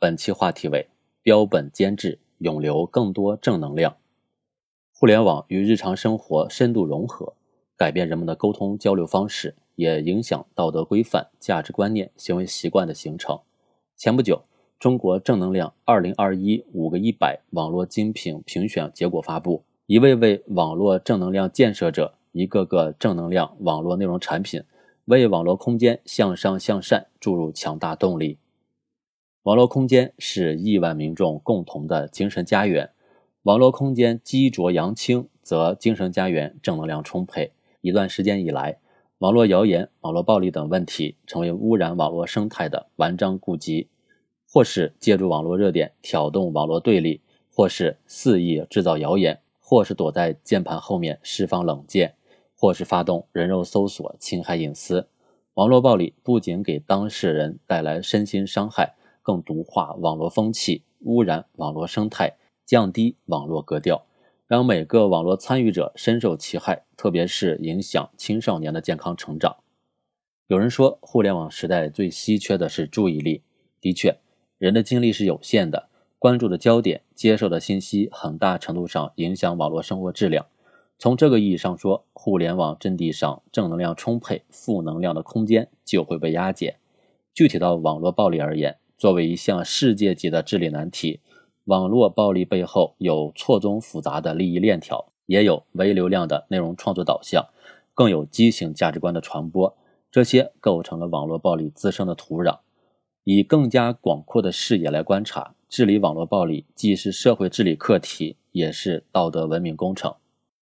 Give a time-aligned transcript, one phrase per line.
[0.00, 0.88] 本期话题为
[1.22, 3.98] 标本兼治，永留更多正能量。
[4.94, 7.34] 互联网与日常生活深度融合，
[7.76, 13.38] 改变人们的沟通交流方式，也影响道德规范、价值观念、行为习惯的形成。
[13.94, 14.40] 前不久，
[14.78, 24.62] 中国正能量二零二一五个一百网络精品评选结果发布，一位位网络正能量建设者，一个个正能量网络内容产品，
[25.04, 28.38] 为网络空间向上向善注入强大动力。
[29.44, 32.90] 网络空间是亿万民众共同的精神家园，
[33.44, 37.50] 网络空间积浊扬清，则精神家园正能量充沛。
[37.80, 38.76] 一段时间以来，
[39.20, 43.88] 网络谣言、网络暴力等问题成为污染网络生态的顽瘴痼疾，
[44.46, 52.14] 或是借助网络热点挑动网络对立，或是肆意制造谣言，或是躲在键盘后面释放冷箭，
[52.54, 55.08] 或是发动人肉搜索侵害隐私。
[55.54, 58.96] 网络暴力不仅给当事人带来身心伤害。
[59.22, 64.06] 更毒化网络风气，污染网络生态，降低网络格调，
[64.46, 69.56] 让每个网络参与者深受其害，特别是影响青少年的健康成长。
[70.48, 73.42] 有人说，互联网时代最稀缺的是注意力。
[73.80, 74.18] 的确，
[74.58, 80.46] 人的精力是有限的，关注的焦点、接受的信息，很大程度上影响网络生活质量。
[80.98, 86.76] 从这个意义上说，互联网阵地上正能量充沛，负能量的空间就会被压减。
[87.32, 91.20] 具体到网络暴力而言，作为一项世界级的治理难题，
[91.64, 97.48] 网络暴力背后有错综复杂的利益链条，也有微流量的内容创作导向，
[97.94, 99.74] 更有畸形价值观的传播，
[100.10, 102.58] 这些构成了网络暴力滋生的土壤。
[103.24, 110.14] 以更加广阔的视野来观察，治理网络暴力既是社会治理课题，也是道德文明工程。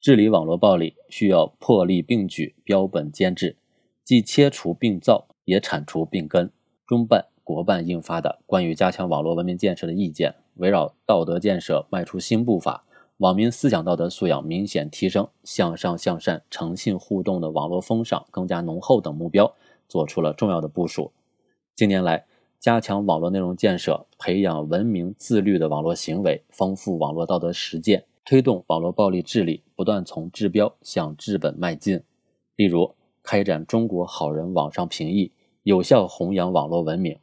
[0.00, 3.56] 治理网络暴力需要破例并举，标本兼治，
[4.04, 6.52] 既切除病灶，也铲除病根。
[6.86, 7.31] 中办。
[7.44, 12.84] 国办印发的关于加强网络文明建设的意见，围绕道德建设迈出新步伐，
[13.18, 19.52] 网民思想道德素养明显提升，向上向善、诚信互动的网络风尚更加浓厚等目标，
[19.88, 21.12] 做出了重要的部署。
[21.74, 22.24] 近年来，
[22.60, 32.00] 加强网络内容建设，培养文明自律的网络行为，丰富网络道德实践，推动网络暴力治理不断从治标向治本迈进。
[32.54, 35.32] 例如，开展中国好人网上评议，
[35.64, 37.18] 有效弘扬网络文明。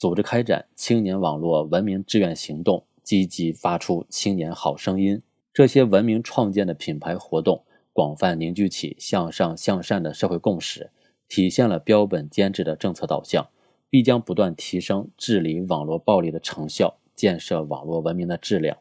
[0.00, 5.20] 组织开展青年网络文明志愿行动，积极发出青年好声音。
[5.52, 7.62] 这些文明创建的品牌活动，
[7.92, 10.90] 广泛凝聚起向上向善的社会共识，
[11.28, 13.46] 体现了标本兼治的政策导向，
[13.90, 18.78] 必将不断提升治理网络暴力的成效，建设网络文明的质量。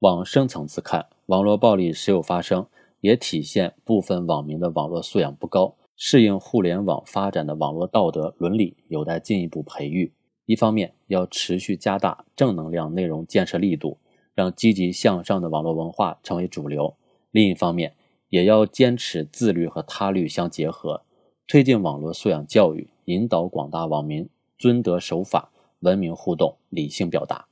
[0.00, 2.66] 往深层次看，网络暴力时有发生，
[3.00, 10.12] 也体现部分网民的网络素养不高，适应互联网发展的网络道德伦理有待进一步培育。
[10.48, 13.98] 一方面要持续加大正能量内容建设力度，
[14.34, 16.94] 让积极向上的网络文化成为主流；
[17.30, 17.92] 另一方面，
[18.30, 21.02] 也要坚持自律和他律相结合，
[21.46, 24.26] 推进网络素养教育，引导广大网民
[24.56, 25.50] 遵德守法、
[25.80, 27.44] 文明互动、理性表达。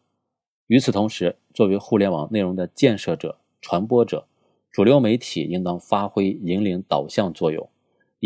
[0.68, 4.26] 与此同时，作为互联网内容的建设者、传播者，
[4.70, 7.68] 主流媒体应当发挥引领导向作用。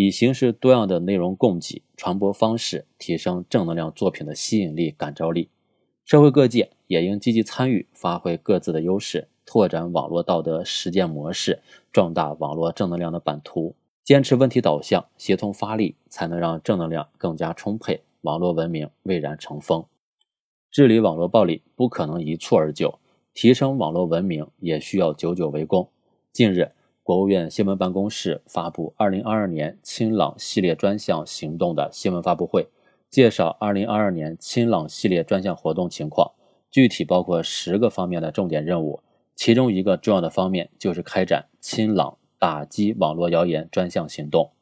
[0.03, 5.50] 以形式多样的内容供给、传播方式，提升正能量作品的吸引力、感召力。
[6.06, 11.60] 社会各界也应积极参与，发挥各自的优势，拓展网络道德实践模式，
[11.93, 13.75] 壮大网络正能量的版图。
[14.03, 19.84] 坚持问题导向，协同发力，才能让正能量更加充沛，网络文明蔚然成风。
[20.71, 22.99] 治理网络暴力不可能一蹴而就，
[23.34, 25.91] 提升网络文明也需要久久为功。
[26.33, 26.71] 近日。
[27.10, 32.69] 国务院新闻办公室发布二零二二年清朗系列专项行动的新闻发布会，
[33.10, 36.31] 介绍二零二二年清朗系列专项活动情况，
[36.71, 39.00] 具体包括十个方面的重点任务。
[39.34, 44.53] 其中一个重要的方面就是开展清朗打击网络谣言专项行动，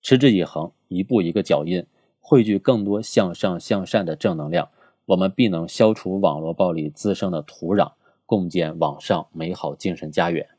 [0.00, 1.84] 持之以恒，一步一个脚印，
[2.20, 4.68] 汇聚更多向上向善的正能量，
[5.04, 7.90] 我们必能消除网络暴力滋生的土壤，
[8.24, 10.57] 共建网上美好精神家园。